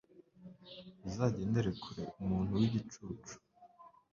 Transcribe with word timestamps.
uzagendere 1.07 1.69
kure 1.81 2.03
umuntu 2.21 2.51
w'igicucu 2.59 3.33